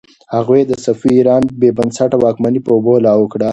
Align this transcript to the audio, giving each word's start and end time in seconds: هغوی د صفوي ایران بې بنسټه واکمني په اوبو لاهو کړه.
هغوی 0.35 0.61
د 0.65 0.73
صفوي 0.83 1.11
ایران 1.17 1.43
بې 1.59 1.69
بنسټه 1.77 2.17
واکمني 2.19 2.59
په 2.63 2.71
اوبو 2.75 2.93
لاهو 3.05 3.25
کړه. 3.33 3.49